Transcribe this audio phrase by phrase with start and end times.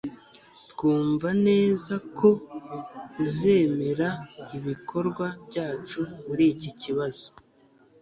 [0.71, 2.29] Twumva neza ko
[3.23, 4.09] uzemera
[4.57, 7.27] ibikorwa byacu muriki kibazo